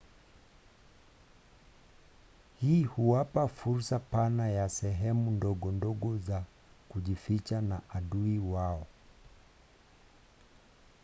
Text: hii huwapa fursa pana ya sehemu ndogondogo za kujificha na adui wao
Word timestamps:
hii 2.61 2.83
huwapa 2.83 3.47
fursa 3.47 3.99
pana 3.99 4.49
ya 4.49 4.69
sehemu 4.69 5.31
ndogondogo 5.31 6.17
za 6.17 6.43
kujificha 6.89 7.61
na 7.61 7.81
adui 7.89 8.39
wao 8.39 8.87